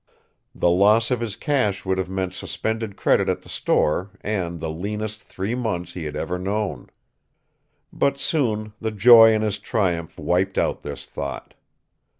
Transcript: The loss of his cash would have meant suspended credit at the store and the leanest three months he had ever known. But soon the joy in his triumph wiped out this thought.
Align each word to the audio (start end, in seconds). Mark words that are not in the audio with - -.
The 0.55 0.71
loss 0.71 1.11
of 1.11 1.19
his 1.19 1.35
cash 1.35 1.85
would 1.85 1.99
have 1.99 2.09
meant 2.09 2.33
suspended 2.33 2.95
credit 2.97 3.29
at 3.29 3.43
the 3.43 3.49
store 3.49 4.09
and 4.21 4.59
the 4.59 4.71
leanest 4.71 5.21
three 5.21 5.53
months 5.53 5.93
he 5.93 6.05
had 6.05 6.15
ever 6.15 6.39
known. 6.39 6.89
But 7.93 8.17
soon 8.17 8.73
the 8.81 8.89
joy 8.89 9.31
in 9.31 9.43
his 9.43 9.59
triumph 9.59 10.17
wiped 10.17 10.57
out 10.57 10.81
this 10.81 11.05
thought. 11.05 11.53